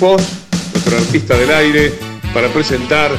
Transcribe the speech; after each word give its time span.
Nuestro 0.00 0.96
artista 0.96 1.36
del 1.36 1.50
aire, 1.50 1.92
para 2.32 2.48
presentar 2.48 3.10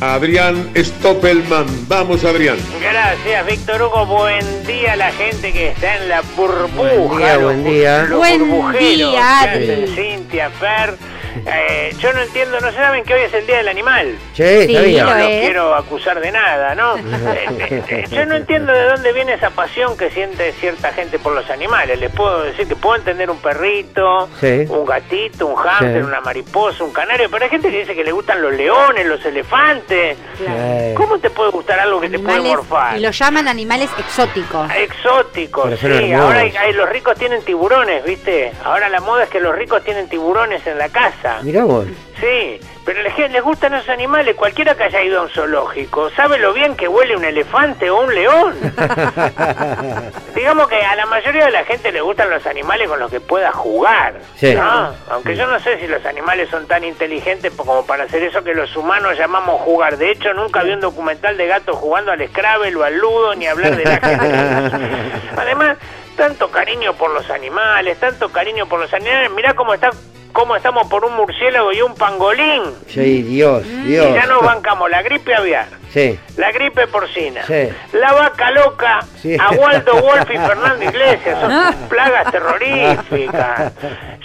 a 0.00 0.14
Adrián 0.14 0.72
Stoppelman. 0.76 1.66
Vamos, 1.86 2.24
Adrián. 2.24 2.56
Gracias, 2.82 3.46
Víctor 3.46 3.82
Hugo. 3.82 4.06
Buen 4.06 4.66
día 4.66 4.94
a 4.94 4.96
la 4.96 5.12
gente 5.12 5.52
que 5.52 5.68
está 5.68 5.98
en 5.98 6.08
la 6.08 6.22
burbuja. 6.36 6.96
Buen 6.96 7.16
día, 7.16 7.34
los 7.34 7.42
buen 7.44 7.64
día. 7.64 8.02
los 8.08 8.18
Buen 8.18 8.50
burbujeros 8.50 9.12
día, 9.12 9.40
Adri. 9.40 9.86
Cintia, 9.94 10.50
Fer. 10.50 10.96
Eh, 11.46 11.94
yo 11.98 12.12
no 12.12 12.20
entiendo, 12.22 12.60
¿no 12.60 12.72
saben 12.72 13.04
que 13.04 13.14
hoy 13.14 13.22
es 13.22 13.34
el 13.34 13.46
Día 13.46 13.56
del 13.58 13.68
Animal? 13.68 14.16
Che, 14.34 14.66
Sí, 14.66 14.74
sabía. 14.74 15.04
No 15.04 15.16
quiero 15.40 15.74
acusar 15.74 16.20
de 16.20 16.32
nada, 16.32 16.74
¿no? 16.74 16.96
Eh, 17.36 17.82
eh, 17.88 18.04
yo 18.10 18.24
no 18.26 18.34
entiendo 18.34 18.72
de 18.72 18.84
dónde 18.84 19.12
viene 19.12 19.34
esa 19.34 19.50
pasión 19.50 19.96
que 19.96 20.10
siente 20.10 20.52
cierta 20.52 20.92
gente 20.92 21.18
por 21.18 21.32
los 21.34 21.48
animales. 21.50 21.98
Les 21.98 22.10
puedo 22.12 22.42
decir 22.42 22.66
que 22.68 22.76
puedo 22.76 22.96
entender 22.96 23.30
un 23.30 23.38
perrito, 23.38 24.28
Sí. 24.40 24.64
un 24.68 24.84
gatito, 24.86 25.46
un 25.46 25.56
hámster, 25.56 26.02
Sí. 26.02 26.06
una 26.08 26.20
mariposa, 26.20 26.84
un 26.84 26.92
canario, 26.92 27.28
pero 27.30 27.44
hay 27.44 27.50
gente 27.50 27.70
que 27.70 27.78
dice 27.80 27.94
que 27.94 28.04
le 28.04 28.12
gustan 28.12 28.40
los 28.42 28.52
leones, 28.52 29.06
los 29.06 29.24
elefantes. 29.24 30.16
Eh, 30.46 30.94
¿Cómo 30.96 31.18
te 31.18 31.30
puede 31.30 31.50
gustar 31.50 31.78
algo 31.80 32.00
que 32.00 32.08
te 32.10 32.18
puede 32.18 32.40
morfar? 32.40 32.96
y 32.96 33.00
lo 33.00 33.10
llaman 33.10 33.48
animales 33.48 33.90
exóticos. 33.98 34.70
Exóticos, 34.74 35.74
Pero 35.80 35.98
sí. 35.98 36.12
Ahora 36.12 36.40
hay- 36.40 36.56
hay- 36.56 36.72
los 36.72 36.88
ricos 36.88 37.16
tienen 37.18 37.42
tiburones, 37.44 38.04
¿viste? 38.04 38.52
Ahora 38.64 38.88
la 38.88 39.00
moda 39.00 39.24
es 39.24 39.30
que 39.30 39.40
los 39.40 39.54
ricos 39.54 39.82
tienen 39.84 40.08
tiburones 40.08 40.66
en 40.66 40.78
la 40.78 40.88
casa. 40.88 41.25
Mirá 41.42 41.64
vos. 41.64 41.86
Sí, 42.20 42.60
pero 42.84 43.02
la 43.02 43.10
gente 43.10 43.32
les 43.32 43.42
gustan 43.42 43.74
esos 43.74 43.88
animales. 43.88 44.36
Cualquiera 44.36 44.74
que 44.74 44.84
haya 44.84 45.02
ido 45.02 45.20
a 45.20 45.22
un 45.24 45.28
zoológico 45.28 46.08
sabe 46.10 46.38
lo 46.38 46.52
bien 46.52 46.76
que 46.76 46.88
huele 46.88 47.16
un 47.16 47.24
elefante 47.24 47.90
o 47.90 48.00
un 48.02 48.14
león. 48.14 48.54
Digamos 50.34 50.68
que 50.68 50.76
a 50.76 50.96
la 50.96 51.04
mayoría 51.06 51.46
de 51.46 51.50
la 51.50 51.64
gente 51.64 51.92
le 51.92 52.00
gustan 52.00 52.30
los 52.30 52.46
animales 52.46 52.88
con 52.88 52.98
los 52.98 53.10
que 53.10 53.20
pueda 53.20 53.52
jugar. 53.52 54.14
Sí. 54.36 54.54
¿no? 54.54 54.94
Aunque 55.10 55.36
yo 55.36 55.46
no 55.46 55.58
sé 55.60 55.78
si 55.78 55.86
los 55.86 56.04
animales 56.06 56.48
son 56.48 56.66
tan 56.66 56.84
inteligentes 56.84 57.52
como 57.54 57.84
para 57.84 58.04
hacer 58.04 58.22
eso 58.22 58.42
que 58.44 58.54
los 58.54 58.74
humanos 58.76 59.18
llamamos 59.18 59.60
jugar. 59.62 59.98
De 59.98 60.12
hecho, 60.12 60.32
nunca 60.32 60.62
vi 60.62 60.72
un 60.72 60.80
documental 60.80 61.36
de 61.36 61.46
gatos 61.46 61.76
jugando 61.76 62.12
al 62.12 62.26
Scrabble 62.28 62.76
o 62.76 62.84
al 62.84 62.96
Ludo 62.96 63.34
ni 63.34 63.46
hablar 63.46 63.76
de 63.76 63.84
la 63.84 63.98
gente. 63.98 65.20
Además, 65.36 65.76
tanto 66.16 66.50
cariño 66.50 66.94
por 66.94 67.10
los 67.10 67.28
animales, 67.30 67.98
tanto 67.98 68.30
cariño 68.30 68.66
por 68.66 68.80
los 68.80 68.92
animales. 68.94 69.30
Mirá 69.32 69.54
cómo 69.54 69.74
está 69.74 69.90
cómo 70.36 70.54
estamos 70.54 70.86
por 70.88 71.02
un 71.02 71.14
murciélago 71.16 71.72
y 71.72 71.80
un 71.80 71.94
pangolín. 71.94 72.62
Sí, 72.88 73.22
Dios, 73.22 73.64
Y 73.66 73.92
Dios. 73.92 74.14
ya 74.14 74.26
nos 74.26 74.42
bancamos 74.42 74.90
la 74.90 75.00
gripe 75.02 75.34
aviar, 75.34 75.66
Sí. 75.90 76.18
la 76.36 76.52
gripe 76.52 76.86
porcina, 76.88 77.42
Sí. 77.46 77.68
la 77.92 78.12
vaca 78.12 78.50
loca, 78.50 79.00
Sí. 79.22 79.36
a 79.40 79.50
Waldo 79.52 79.94
Wolf 80.02 80.30
y 80.30 80.36
Fernando 80.38 80.84
Iglesias, 80.84 81.38
son 81.40 81.74
plagas 81.88 82.30
terroríficas. 82.30 83.72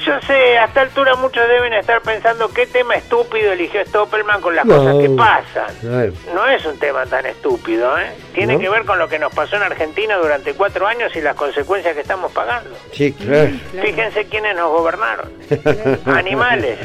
Yo 0.06 0.20
sé, 0.22 0.58
a 0.58 0.66
esta 0.66 0.81
altura 0.81 1.16
muchos 1.16 1.48
deben 1.48 1.73
estar 1.73 2.02
pensando 2.02 2.50
qué 2.53 2.66
tema 2.66 2.95
estúpido 2.95 3.52
eligió 3.53 3.86
Stoppelman 3.86 4.42
con 4.42 4.56
las 4.56 4.66
No. 4.66 4.78
cosas 4.78 4.95
que 5.02 5.09
pasan. 5.09 6.14
No 6.34 6.48
es 6.48 6.66
un 6.66 6.78
tema 6.80 7.06
tan 7.06 7.26
estúpido, 7.28 7.98
¿eh? 8.00 8.12
Tiene 8.34 8.53
¿No? 8.56 8.59
que 8.59 8.70
ver 8.70 8.84
con 8.86 8.98
lo 9.00 9.08
que 9.08 9.20
nos 9.20 9.34
pasó 9.34 9.56
en 9.58 9.64
Argentina 9.64 10.16
durante 10.18 10.53
cuatro 10.53 10.88
años 10.88 11.16
y 11.16 11.22
las 11.22 11.36
consecuencias 11.36 11.94
que 11.94 12.02
estamos 12.02 12.31
pagando. 12.31 12.72
Sí, 12.92 13.14
claro. 13.14 13.52
Fíjense 13.81 14.25
quiénes 14.25 14.56
nos 14.56 14.70
gobernaron. 14.72 15.31
Animales. 16.06 16.80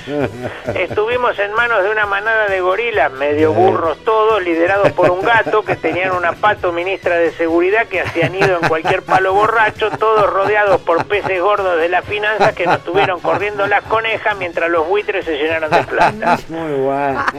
Estuvimos 0.74 1.38
en 1.38 1.52
manos 1.54 1.82
de 1.82 1.90
una 1.90 2.06
manada 2.06 2.46
de 2.48 2.60
gorilas, 2.60 3.10
medio 3.12 3.52
burros 3.52 3.98
todos, 4.04 4.42
liderados 4.42 4.65
por 4.94 5.10
un 5.10 5.22
gato 5.22 5.62
que 5.64 5.76
tenían 5.76 6.12
una 6.12 6.32
pato 6.32 6.72
ministra 6.72 7.16
de 7.16 7.30
seguridad 7.32 7.86
que 7.86 8.00
hacían 8.00 8.34
ido 8.34 8.58
en 8.60 8.68
cualquier 8.68 9.02
palo 9.02 9.34
borracho, 9.34 9.90
todos 9.90 10.28
rodeados 10.28 10.80
por 10.80 11.04
peces 11.06 11.40
gordos 11.40 11.78
de 11.78 11.88
las 11.88 12.04
finanzas 12.04 12.54
que 12.54 12.66
nos 12.66 12.78
estuvieron 12.78 13.20
corriendo 13.20 13.66
las 13.66 13.84
conejas 13.84 14.36
mientras 14.38 14.70
los 14.70 14.86
buitres 14.88 15.24
se 15.24 15.36
llenaron 15.36 15.70
de 15.70 15.82
plata. 15.84 16.38
Muy 16.48 16.72
bueno. 16.80 17.24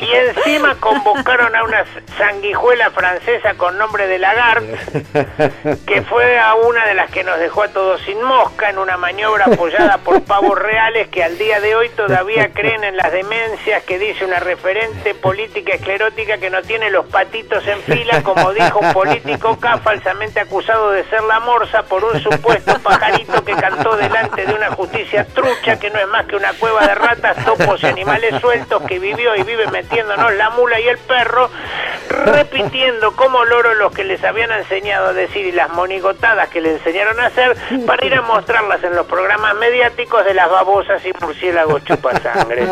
Y 0.00 0.12
encima 0.12 0.76
convocaron 0.80 1.54
a 1.54 1.64
una 1.64 1.84
sanguijuela 2.18 2.90
francesa 2.90 3.54
con 3.54 3.78
nombre 3.78 4.06
de 4.06 4.18
Lagarde, 4.18 4.78
que 5.86 6.02
fue 6.02 6.38
a 6.38 6.54
una 6.54 6.86
de 6.86 6.94
las 6.94 7.10
que 7.10 7.24
nos 7.24 7.38
dejó 7.38 7.64
a 7.64 7.68
todos 7.68 8.00
sin 8.02 8.22
mosca 8.22 8.70
en 8.70 8.78
una 8.78 8.96
maniobra 8.96 9.46
apoyada 9.46 9.98
por 9.98 10.22
pavos 10.22 10.58
reales 10.58 11.08
que 11.08 11.24
al 11.24 11.38
día 11.38 11.60
de 11.60 11.74
hoy 11.76 11.88
todavía 11.90 12.52
creen 12.52 12.84
en 12.84 12.96
las 12.96 13.12
demencias 13.12 13.82
que 13.84 13.98
dice 13.98 14.24
una 14.24 14.40
referente 14.40 15.14
política 15.14 15.43
esclerótica 15.44 16.38
que 16.38 16.50
no 16.50 16.62
tiene 16.62 16.90
los 16.90 17.06
patitos 17.06 17.66
en 17.66 17.80
fila, 17.82 18.22
como 18.22 18.52
dijo 18.52 18.78
un 18.78 18.92
político 18.92 19.50
acá 19.50 19.78
falsamente 19.78 20.40
acusado 20.40 20.90
de 20.90 21.04
ser 21.04 21.22
la 21.24 21.40
morsa 21.40 21.82
por 21.82 22.04
un 22.04 22.20
supuesto 22.20 22.78
pajarito 22.80 23.44
que 23.44 23.52
cantó 23.54 23.96
delante 23.96 24.46
de 24.46 24.54
una 24.54 24.70
justicia 24.70 25.26
trucha 25.26 25.78
que 25.78 25.90
no 25.90 25.98
es 25.98 26.08
más 26.08 26.26
que 26.26 26.36
una 26.36 26.52
cueva 26.54 26.86
de 26.86 26.94
ratas, 26.94 27.44
topos 27.44 27.82
y 27.82 27.86
animales 27.86 28.40
sueltos 28.40 28.82
que 28.84 28.98
vivió 28.98 29.36
y 29.36 29.42
vive 29.42 29.66
metiéndonos 29.68 30.34
la 30.34 30.50
mula 30.50 30.80
y 30.80 30.88
el 30.88 30.98
perro, 30.98 31.50
repitiendo 32.08 33.14
como 33.16 33.44
loro 33.44 33.74
los 33.74 33.92
que 33.92 34.04
les 34.04 34.22
habían 34.24 34.50
enseñado 34.52 35.08
a 35.08 35.12
decir 35.12 35.46
y 35.46 35.52
las 35.52 35.70
monigotadas 35.70 36.48
que 36.48 36.60
le 36.60 36.72
enseñaron 36.72 37.20
a 37.20 37.26
hacer 37.26 37.56
para 37.86 38.04
ir 38.04 38.14
a 38.14 38.22
mostrarlas 38.22 38.82
en 38.82 38.94
los 38.94 39.06
programas 39.06 39.54
mediáticos 39.56 40.24
de 40.24 40.34
las 40.34 40.50
babosas 40.50 41.04
y 41.04 41.12
murciélagos 41.20 41.84
chupasangre. 41.84 42.66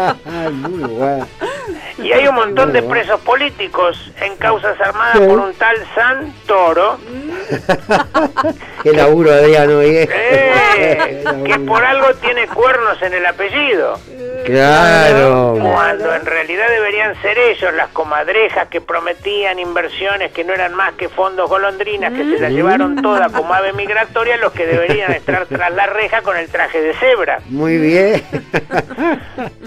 Y 2.03 2.13
hay 2.13 2.27
un 2.27 2.35
montón 2.35 2.73
de 2.73 2.83
presos 2.83 3.21
políticos 3.21 4.11
en 4.21 4.37
causas 4.37 4.81
armadas 4.81 5.21
por 5.21 5.39
un 5.39 5.55
tal 5.55 5.77
Santoro, 5.95 6.99
Qué 8.83 8.93
laburo, 8.93 9.33
Adriano. 9.33 9.81
¿eh? 9.83 10.09
que 11.45 11.59
por 11.61 11.85
algo 11.85 12.15
tiene 12.15 12.47
cuernos 12.49 13.01
en 13.03 13.15
el 13.15 13.27
apellido. 13.27 13.99
Claro. 14.45 15.57
Cuando 15.61 16.15
en 16.15 16.27
realidad 16.27 16.69
deberían 16.69 17.21
ser 17.23 17.39
ellos 17.39 17.73
las 17.75 17.89
comadrejas 17.91 18.69
que 18.69 18.81
prometían 18.81 19.59
inversiones 19.59 20.33
que 20.33 20.45
no 20.45 20.53
eran 20.53 20.75
más 20.75 20.95
que 20.95 21.09
fondos 21.09 21.49
golondrinas 21.49 22.13
que 22.13 22.25
se 22.25 22.41
las 22.41 22.53
llevaron 22.53 22.97
todas 22.97 23.33
como 23.33 23.55
ave 23.55 23.73
migratoria 23.73 24.37
los 24.37 24.53
que 24.53 24.67
deberían 24.67 25.13
estar 25.13 25.47
tras 25.47 25.73
la 25.75 25.87
reja 25.87 26.23
con 26.23 26.37
el 26.37 26.49
traje 26.49 26.81
de 26.81 26.95
cebra. 26.95 27.41
Muy 27.47 27.79
bien. 27.79 28.23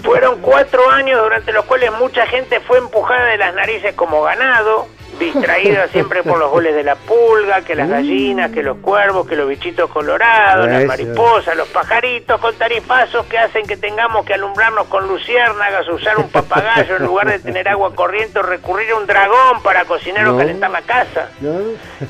Fueron 0.02 0.40
cuatro 0.40 0.90
años 0.90 1.22
durante 1.22 1.52
los 1.52 1.64
cuales 1.64 1.90
mucha 1.92 2.26
gente 2.26 2.60
fue 2.60 2.78
empujada 2.78 3.24
de 3.26 3.38
las 3.38 3.54
narices 3.54 3.94
como 3.94 4.22
ganado, 4.22 4.88
distraída 5.18 5.88
siempre 5.92 6.22
por 6.22 6.38
los 6.38 6.50
goles 6.50 6.74
de 6.74 6.82
la 6.82 6.94
pulga, 6.96 7.62
que 7.62 7.74
las 7.74 7.88
gallinas, 7.88 8.50
que 8.50 8.62
los 8.62 8.78
cuervos, 8.78 9.26
que 9.26 9.36
los 9.36 9.48
bichitos 9.48 9.90
colorados, 9.90 10.68
las 10.68 10.84
mariposas, 10.84 11.56
los 11.56 11.68
pajaritos, 11.68 12.40
con 12.40 12.54
tarifazos 12.54 13.26
que 13.26 13.38
hacen 13.38 13.66
que 13.66 13.76
tengamos 13.76 14.24
que 14.24 14.34
alumbrarnos 14.34 14.86
con 14.86 15.06
luciérnagas, 15.06 15.88
usar 15.88 16.18
un 16.18 16.28
papagayo 16.28 16.96
en 16.96 17.04
lugar 17.04 17.28
de 17.28 17.38
tener 17.38 17.68
agua 17.68 17.94
corriente 17.94 18.38
o 18.38 18.42
recurrir 18.42 18.90
a 18.90 18.96
un 18.96 19.06
dragón 19.06 19.62
para 19.62 19.84
cocinar 19.84 20.26
o 20.28 20.36
calentar 20.36 20.70
la 20.70 20.82
casa. 20.82 21.30
¿No? 21.40 21.58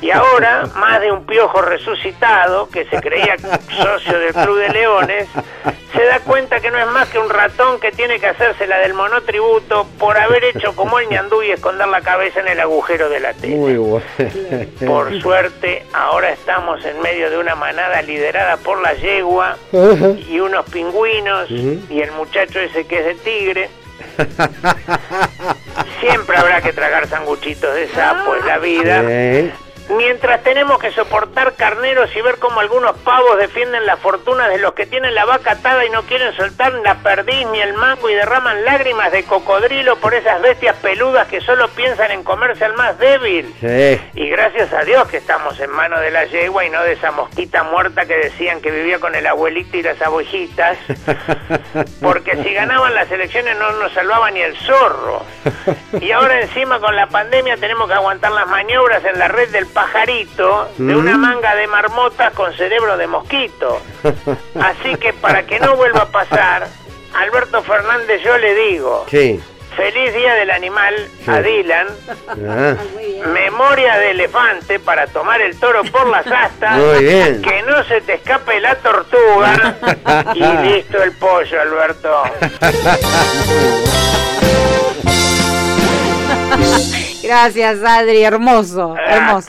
Y 0.01 0.11
ahora, 0.11 0.65
más 0.75 1.01
de 1.01 1.11
un 1.11 1.25
piojo 1.25 1.61
resucitado, 1.61 2.69
que 2.69 2.85
se 2.85 2.99
creía 3.01 3.37
socio 3.37 4.19
del 4.19 4.33
Club 4.33 4.57
de 4.57 4.69
Leones, 4.69 5.27
se 5.93 6.03
da 6.03 6.19
cuenta 6.19 6.59
que 6.59 6.69
no 6.69 6.77
es 6.77 6.87
más 6.87 7.09
que 7.09 7.19
un 7.19 7.29
ratón 7.29 7.79
que 7.79 7.91
tiene 7.91 8.19
que 8.19 8.27
hacerse 8.27 8.67
la 8.67 8.77
del 8.79 8.93
monotributo 8.93 9.87
por 9.97 10.17
haber 10.17 10.43
hecho 10.43 10.75
como 10.75 10.99
el 10.99 11.07
ñandú 11.09 11.41
y 11.41 11.51
esconder 11.51 11.87
la 11.87 12.01
cabeza 12.01 12.39
en 12.41 12.49
el 12.49 12.59
agujero 12.59 12.96
de 13.09 13.19
la 13.19 13.33
tele. 13.33 13.55
Muy 13.55 13.77
bueno. 13.77 14.05
Por 14.85 15.21
suerte, 15.21 15.85
ahora 15.93 16.31
estamos 16.31 16.83
en 16.83 16.99
medio 17.01 17.29
de 17.29 17.37
una 17.37 17.55
manada 17.55 18.01
liderada 18.01 18.57
por 18.57 18.81
la 18.81 18.93
yegua 18.93 19.57
y 19.71 20.39
unos 20.39 20.65
pingüinos 20.69 21.49
y 21.49 22.01
el 22.01 22.11
muchacho 22.13 22.59
ese 22.59 22.85
que 22.85 22.99
es 22.99 23.05
de 23.05 23.15
tigre. 23.15 23.69
Siempre 25.99 26.37
habrá 26.37 26.61
que 26.61 26.73
tragar 26.73 27.07
sanguchitos 27.07 27.73
de 27.73 27.87
sapo, 27.89 28.35
es 28.35 28.45
la 28.45 28.57
vida. 28.57 29.03
Mientras 29.89 30.43
tenemos 30.43 30.79
que 30.79 30.91
soportar 30.91 31.53
carneros 31.53 32.13
y 32.15 32.21
ver 32.21 32.37
cómo 32.39 32.59
algunos 32.59 32.97
pavos 32.99 33.37
defienden 33.37 33.85
la 33.85 33.95
fortuna 33.97 34.49
de 34.49 34.57
los 34.57 34.73
que 34.73 34.85
tienen 34.85 35.15
la 35.15 35.25
vaca 35.25 35.51
atada 35.51 35.85
y 35.85 35.89
no 35.89 36.03
quieren 36.03 36.35
soltar 36.35 36.73
la 36.73 36.95
perdiz 36.95 37.47
ni 37.47 37.61
el 37.61 37.73
mango 37.73 38.09
y 38.09 38.13
derraman 38.13 38.65
lágrimas 38.65 39.11
de 39.11 39.23
cocodrilo 39.23 39.95
por 39.97 40.13
esas 40.13 40.41
bestias 40.41 40.75
peludas 40.77 41.27
que 41.27 41.39
solo 41.39 41.69
piensan 41.69 42.11
en 42.11 42.23
comerse 42.23 42.65
al 42.65 42.73
más 42.73 42.99
débil. 42.99 43.53
Sí. 43.61 44.01
Y 44.13 44.29
gracias 44.29 44.73
a 44.73 44.83
Dios 44.83 45.07
que 45.07 45.17
estamos 45.17 45.57
en 45.59 45.69
manos 45.71 46.01
de 46.01 46.11
la 46.11 46.25
yegua 46.25 46.65
y 46.65 46.69
no 46.69 46.83
de 46.83 46.93
esa 46.93 47.11
mosquita 47.11 47.63
muerta 47.63 48.05
que 48.05 48.17
decían 48.17 48.59
que 48.59 48.71
vivía 48.71 48.99
con 48.99 49.15
el 49.15 49.25
abuelito 49.25 49.77
y 49.77 49.83
las 49.83 50.01
abuelitas. 50.01 50.77
Porque 52.01 52.35
si 52.43 52.53
ganaban 52.53 52.93
las 52.93 53.09
elecciones 53.09 53.57
no 53.57 53.71
nos 53.73 53.93
salvaba 53.93 54.31
ni 54.31 54.41
el 54.41 54.55
zorro. 54.57 55.23
Y 56.01 56.11
ahora 56.11 56.41
encima 56.41 56.79
con 56.79 56.95
la 56.95 57.07
pandemia 57.07 57.55
tenemos 57.57 57.87
que 57.87 57.93
aguantar 57.93 58.31
las 58.31 58.47
maniobras 58.47 59.03
en 59.05 59.17
la 59.17 59.27
red 59.27 59.49
del 59.49 59.65
pajarito 59.81 60.69
de 60.79 60.95
una 60.95 61.15
Mm. 61.17 61.21
manga 61.21 61.53
de 61.55 61.67
marmotas 61.67 62.33
con 62.33 62.51
cerebro 62.53 62.97
de 62.97 63.05
mosquito. 63.05 63.79
Así 64.59 64.95
que 64.95 65.13
para 65.13 65.45
que 65.45 65.59
no 65.59 65.75
vuelva 65.75 66.01
a 66.01 66.07
pasar, 66.09 66.67
Alberto 67.13 67.61
Fernández 67.61 68.23
yo 68.23 68.35
le 68.39 68.55
digo, 68.55 69.05
Sí. 69.07 69.39
Feliz 69.75 70.11
Día 70.15 70.33
del 70.33 70.49
Animal 70.49 70.95
a. 71.27 71.39
Dylan. 71.41 71.85
Ah, 72.49 72.73
Memoria 73.31 73.97
de 73.99 74.09
elefante 74.11 74.79
para 74.79 75.05
tomar 75.05 75.39
el 75.41 75.55
toro 75.59 75.83
por 75.83 76.07
las 76.07 76.25
astas. 76.25 76.77
Muy 76.79 77.03
bien. 77.03 77.43
Que 77.43 77.61
no 77.61 77.83
se 77.83 78.01
te 78.01 78.15
escape 78.15 78.59
la 78.59 78.73
tortuga. 78.77 79.75
y 80.33 80.43
listo 80.67 81.03
el 81.03 81.11
pollo, 81.11 81.61
Alberto. 81.61 82.23
Gracias, 87.23 87.83
Adri, 87.83 88.23
hermoso, 88.23 88.95
hermoso. 88.97 89.45